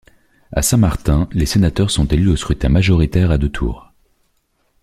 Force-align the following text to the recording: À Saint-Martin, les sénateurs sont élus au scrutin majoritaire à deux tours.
À 0.51 0.63
Saint-Martin, 0.63 1.29
les 1.31 1.45
sénateurs 1.45 1.91
sont 1.91 2.07
élus 2.07 2.29
au 2.29 2.35
scrutin 2.35 2.69
majoritaire 2.69 3.29
à 3.29 3.37
deux 3.37 3.49
tours. 3.51 3.93